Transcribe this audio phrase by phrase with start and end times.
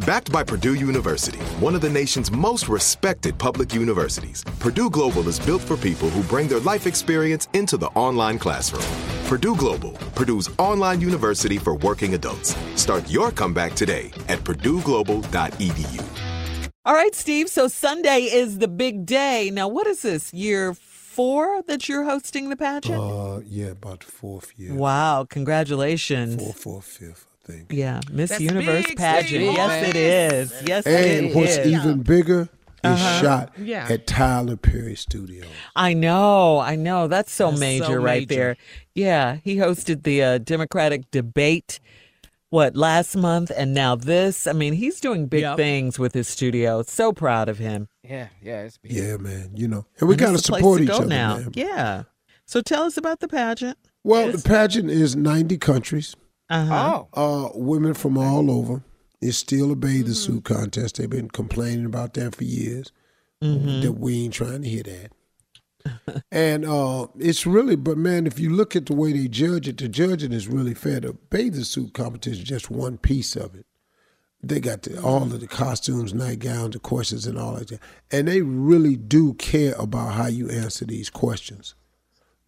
[0.00, 5.38] Backed by Purdue University, one of the nation's most respected public universities, Purdue Global is
[5.38, 8.82] built for people who bring their life experience into the online classroom.
[9.26, 12.56] Purdue Global, Purdue's online university for working adults.
[12.74, 16.04] Start your comeback today at purdueglobal.edu.
[16.84, 17.48] All right, Steve.
[17.48, 19.50] So Sunday is the big day.
[19.52, 23.00] Now, what is this, year four that you're hosting the pageant?
[23.00, 24.74] Uh, yeah, about the fourth year.
[24.74, 26.42] Wow, congratulations.
[26.42, 27.72] Fourth or fifth, I think.
[27.72, 29.26] Yeah, Miss That's Universe big, pageant.
[29.28, 29.52] Steve.
[29.52, 30.62] Yes, it is.
[30.66, 31.66] Yes, And it what's is.
[31.72, 32.48] even bigger
[32.84, 33.86] is shot Yeah.
[33.88, 35.46] at Tyler Perry Studios.
[35.76, 37.06] I know, I know.
[37.08, 38.34] That's so That's so major right major.
[38.34, 38.56] there.
[38.94, 41.78] Yeah, he hosted the uh, Democratic debate,
[42.50, 44.46] what, last month, and now this.
[44.46, 45.56] I mean, he's doing big Yep.
[45.56, 46.82] things with his studio.
[46.82, 47.88] So proud of him.
[48.02, 48.92] Yeah, yeah, it's big.
[48.92, 49.50] Yeah, man.
[49.54, 51.06] You know, and we And got to it's the place support to each go other
[51.06, 51.36] now.
[51.38, 51.50] man.
[51.54, 52.02] Yeah.
[52.44, 53.78] So tell us about the pageant.
[54.04, 54.42] Well, Yes.
[54.42, 56.16] the pageant is 90 countries,
[56.50, 57.04] Uh-huh.
[57.14, 58.82] Oh, uh, women from all over.
[59.20, 60.96] It's still a bathing suit contest.
[60.96, 62.92] They've been complaining about that for years.
[63.40, 65.10] That we ain't trying to hear that.
[66.30, 69.78] and uh, it's really, but man, if you look at the way they judge it,
[69.78, 71.00] the judging is really fair.
[71.00, 73.66] The bathing suit competition is just one piece of it.
[74.44, 77.78] They got the, all of the costumes, nightgowns, the questions, and all that.
[78.10, 81.74] And they really do care about how you answer these questions.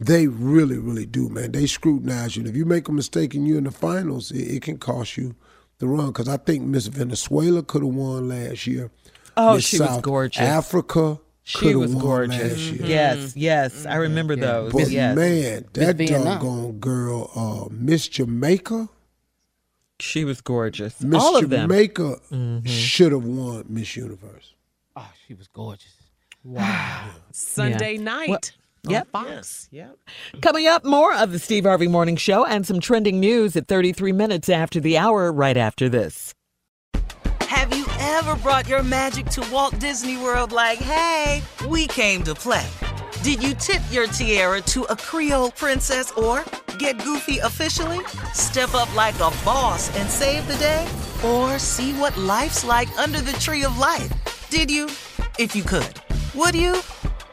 [0.00, 1.52] They really, really do, man.
[1.52, 2.40] They scrutinize you.
[2.40, 5.16] And if you make a mistake and you're in the finals, it, it can cost
[5.16, 5.34] you
[5.78, 6.08] the run.
[6.08, 8.90] Because I think Miss Venezuela could have won last year.
[9.36, 10.40] Oh, Miss she was gorgeous.
[10.42, 12.42] Africa She could have was won gorgeous.
[12.42, 12.86] last year.
[12.86, 13.86] Yes, yes.
[13.86, 14.72] I remember those.
[14.72, 15.14] But yes.
[15.16, 16.24] man, that Vietnam.
[16.24, 18.88] doggone girl, uh, Miss Jamaica,
[20.00, 21.00] She was gorgeous.
[21.00, 21.68] Miss All of them.
[21.68, 22.66] Jamaica Mm-hmm.
[22.66, 24.54] should have won Miss Universe.
[24.96, 25.94] oh, she was gorgeous.
[26.42, 27.10] Wow.
[27.32, 28.02] Sunday Yeah.
[28.02, 28.28] night.
[28.28, 28.40] Well, on
[28.90, 29.08] yep.
[29.10, 29.68] Fox.
[29.70, 29.98] Yep.
[30.40, 34.12] Coming up, more of the Steve Harvey Morning Show and some trending news at 33
[34.12, 36.34] minutes after the hour, right after this.
[37.42, 42.34] Have you ever brought your magic to Walt Disney World like, hey, we came to
[42.34, 42.66] play?
[43.22, 46.44] Did you tip your tiara to a Creole princess or
[46.78, 48.04] get goofy officially?
[48.34, 50.86] Step up like a boss and save the day?
[51.24, 54.12] Or see what life's like under the tree of life?
[54.50, 54.86] Did you?
[55.38, 56.00] If you could.
[56.34, 56.82] Would you?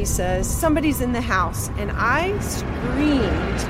[0.00, 3.60] He says, Somebody's in the house, and I screamed.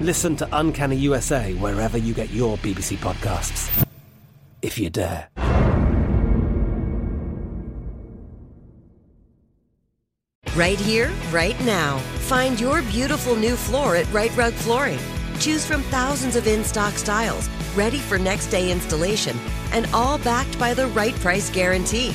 [0.00, 3.86] Listen to Uncanny USA wherever you get your BBC podcasts,
[4.62, 5.28] if you dare.
[10.54, 11.98] Right here, right now.
[12.30, 14.98] Find your beautiful new floor at Rite Rug Flooring.
[15.40, 19.36] Choose from thousands of in stock styles, ready for next day installation,
[19.72, 22.14] and all backed by the right price guarantee.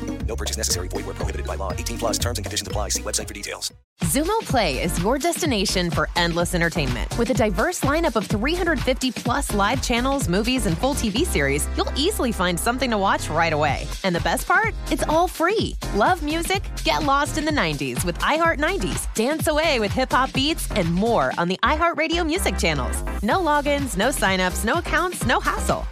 [0.31, 0.87] No purchase necessary.
[0.87, 1.73] Void where prohibited by law.
[1.73, 2.87] 18 plus terms and conditions apply.
[2.87, 3.69] See website for details.
[3.99, 7.13] Xumo Play is your destination for endless entertainment.
[7.17, 11.91] With a diverse lineup of 350 plus live channels, movies, and full TV series, you'll
[11.97, 13.85] easily find something to watch right away.
[14.05, 14.73] And the best part?
[14.89, 15.75] It's all free.
[15.95, 16.63] Love music?
[16.85, 20.91] Get lost in the 90s with iHeart 90s, dance away with hip hop beats, and
[20.93, 23.03] more on the iHeartRadio music channels.
[23.21, 25.85] No logins, no signups, no accounts, no hassle.